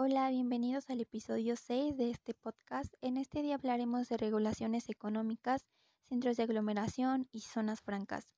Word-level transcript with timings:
Hola, 0.00 0.30
bienvenidos 0.30 0.88
al 0.90 1.00
episodio 1.00 1.56
6 1.56 1.96
de 1.96 2.10
este 2.10 2.32
podcast. 2.32 2.94
En 3.00 3.16
este 3.16 3.42
día 3.42 3.56
hablaremos 3.56 4.08
de 4.08 4.16
regulaciones 4.16 4.88
económicas, 4.88 5.66
centros 6.08 6.36
de 6.36 6.44
aglomeración 6.44 7.28
y 7.32 7.40
zonas 7.40 7.80
francas. 7.80 8.32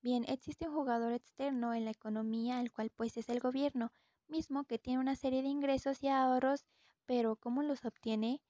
Bien, 0.00 0.24
existe 0.26 0.66
un 0.66 0.74
jugador 0.74 1.12
externo 1.12 1.74
en 1.74 1.84
la 1.84 1.90
economía, 1.90 2.62
el 2.62 2.72
cual 2.72 2.88
pues 2.88 3.18
es 3.18 3.28
el 3.28 3.40
gobierno, 3.40 3.92
mismo 4.28 4.64
que 4.64 4.78
tiene 4.78 4.98
una 4.98 5.14
serie 5.14 5.42
de 5.42 5.48
ingresos 5.48 6.02
y 6.02 6.08
ahorros, 6.08 6.64
pero 7.04 7.36
¿cómo 7.36 7.62
los 7.62 7.84
obtiene? 7.84 8.40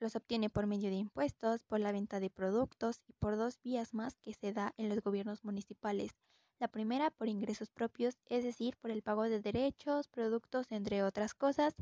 Los 0.00 0.16
obtiene 0.16 0.50
por 0.50 0.66
medio 0.66 0.90
de 0.90 0.96
impuestos, 0.96 1.64
por 1.64 1.80
la 1.80 1.92
venta 1.92 2.20
de 2.20 2.28
productos 2.28 3.00
y 3.06 3.14
por 3.14 3.38
dos 3.38 3.62
vías 3.62 3.94
más 3.94 4.18
que 4.18 4.34
se 4.34 4.52
da 4.52 4.74
en 4.76 4.90
los 4.90 5.00
gobiernos 5.00 5.42
municipales, 5.42 6.10
la 6.58 6.68
primera 6.68 7.10
por 7.10 7.28
ingresos 7.28 7.70
propios, 7.70 8.16
es 8.26 8.44
decir, 8.44 8.76
por 8.76 8.90
el 8.90 9.02
pago 9.02 9.24
de 9.24 9.40
derechos, 9.40 10.08
productos, 10.08 10.70
entre 10.72 11.02
otras 11.02 11.34
cosas. 11.34 11.74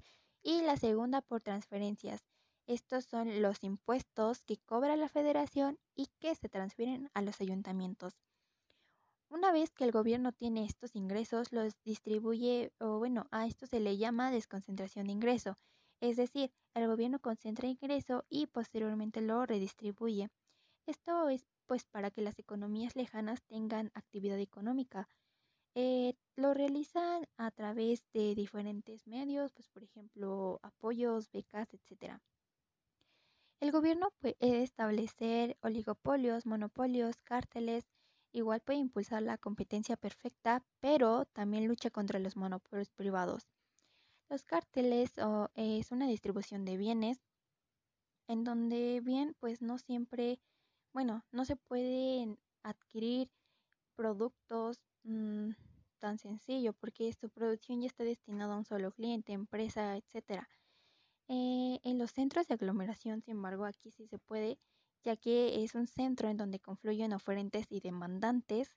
Y 0.43 0.63
la 0.63 0.77
segunda 0.77 1.21
por 1.21 1.41
transferencias. 1.41 2.25
Estos 2.67 3.05
son 3.05 3.43
los 3.43 3.63
impuestos 3.65 4.43
que 4.45 4.57
cobra 4.57 4.97
la 4.97 5.09
federación 5.09 5.79
y 5.95 6.09
que 6.19 6.35
se 6.35 6.49
transfieren 6.49 7.11
a 7.15 7.23
los 7.23 7.41
ayuntamientos. 7.41 8.15
Una 9.29 9.51
vez 9.51 9.71
que 9.71 9.85
el 9.85 9.93
gobierno 9.93 10.33
tiene 10.33 10.65
estos 10.65 10.95
ingresos, 10.95 11.53
los 11.53 11.75
distribuye, 11.85 12.71
o 12.79 12.99
bueno, 12.99 13.29
a 13.31 13.47
esto 13.47 13.67
se 13.67 13.81
le 13.81 13.97
llama 13.97 14.31
desconcentración 14.31 15.07
de 15.07 15.13
ingreso. 15.13 15.57
Es 16.01 16.17
decir, 16.17 16.53
el 16.75 16.87
gobierno 16.87 17.19
concentra 17.19 17.67
ingreso 17.69 18.25
y 18.29 18.47
posteriormente 18.47 19.21
lo 19.21 19.47
redistribuye. 19.47 20.29
Esto 20.87 21.29
es 21.29 21.47
pues 21.73 21.87
para 21.87 22.11
que 22.11 22.21
las 22.21 22.39
economías 22.39 22.97
lejanas 22.97 23.41
tengan 23.45 23.91
actividad 23.95 24.39
económica. 24.39 25.09
Eh, 25.75 26.13
lo 26.37 26.53
realizan 26.53 27.27
a 27.39 27.51
través 27.51 28.05
de 28.13 28.35
diferentes 28.35 29.07
medios, 29.07 29.53
pues 29.53 29.71
por 29.71 29.83
ejemplo 29.83 30.61
apoyos, 30.63 31.31
becas, 31.33 31.73
etc. 31.73 32.21
El 33.59 33.73
gobierno 33.73 34.11
puede 34.21 34.37
establecer 34.63 35.57
oligopolios, 35.63 36.45
monopolios, 36.45 37.17
cárteles, 37.23 37.87
igual 38.33 38.61
puede 38.61 38.81
impulsar 38.81 39.23
la 39.23 39.39
competencia 39.39 39.97
perfecta, 39.97 40.63
pero 40.79 41.25
también 41.25 41.67
lucha 41.67 41.89
contra 41.89 42.19
los 42.19 42.37
monopolios 42.37 42.91
privados. 42.91 43.49
Los 44.29 44.45
cárteles 44.45 45.13
es 45.55 45.91
una 45.91 46.07
distribución 46.07 46.67
de 46.67 46.77
bienes 46.77 47.23
en 48.29 48.45
donde 48.45 49.01
bien 49.03 49.35
pues 49.41 49.63
no 49.63 49.79
siempre 49.79 50.39
bueno, 50.93 51.25
no 51.33 51.45
se 51.45 51.57
pueden 51.57 52.39
adquirir 52.63 53.31
productos 53.97 54.81
mm, 55.05 55.51
tan 55.99 56.19
sencillo 56.19 56.73
porque 56.75 57.13
su 57.13 57.31
producción 57.31 57.81
ya 57.81 57.87
está 57.87 58.05
destinada 58.05 58.55
a 58.55 58.59
un 58.59 58.65
solo 58.65 58.93
cliente, 58.93 59.33
empresa, 59.33 59.97
etcétera. 59.97 60.49
Eh, 61.29 61.81
en 61.85 61.99
los 61.99 62.11
centros 62.11 62.49
de 62.49 62.55
aglomeración, 62.55 63.23
sin 63.23 63.37
embargo, 63.37 63.65
aquí 63.65 63.91
sí 63.91 64.07
se 64.07 64.19
puede, 64.19 64.59
ya 65.03 65.17
que 65.17 65.65
es 65.65 65.75
un 65.75 65.87
centro 65.87 66.29
en 66.29 66.37
donde 66.37 66.61
confluyen 66.61 67.13
oferentes 67.13 67.67
y 67.71 67.81
demandantes. 67.81 68.77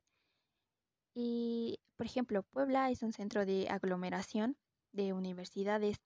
Y, 1.14 1.80
por 1.96 2.06
ejemplo, 2.06 2.44
Puebla 2.44 2.92
es 2.92 3.02
un 3.02 3.14
centro 3.14 3.46
de 3.46 3.68
aglomeración 3.70 4.58
de 4.92 5.14
universidades 5.14 5.98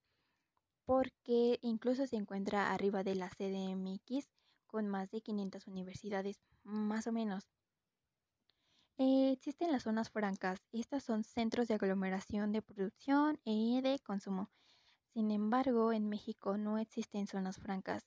porque 0.86 1.60
incluso 1.62 2.08
se 2.08 2.16
encuentra 2.16 2.74
arriba 2.74 3.04
de 3.04 3.16
la 3.16 3.30
CDMX 3.30 4.28
con 4.70 4.88
más 4.88 5.09
de 5.09 5.22
500 5.22 5.67
universidades, 5.67 6.39
más 6.64 7.08
o 7.08 7.12
menos. 7.12 7.50
Eh, 8.98 9.31
existen 9.31 9.72
las 9.72 9.84
zonas 9.84 10.09
francas. 10.09 10.59
Estas 10.72 11.03
son 11.03 11.23
centros 11.23 11.67
de 11.67 11.73
aglomeración 11.73 12.52
de 12.52 12.62
producción 12.62 13.40
y 13.44 13.81
de 13.81 14.00
consumo. 14.00 14.50
Sin 15.14 15.31
embargo, 15.31 15.92
en 15.92 16.08
México 16.08 16.58
no 16.58 16.78
existen 16.78 17.25
zonas 17.25 17.58
francas. 17.58 18.06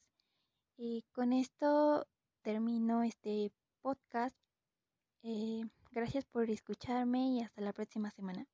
Y 0.77 1.05
con 1.12 1.33
esto 1.33 2.06
termino 2.42 3.02
este 3.02 3.52
podcast. 3.80 4.36
Eh, 5.23 5.64
gracias 5.90 6.24
por 6.27 6.48
escucharme 6.50 7.29
y 7.29 7.40
hasta 7.40 7.61
la 7.61 7.73
próxima 7.73 8.11
semana. 8.11 8.46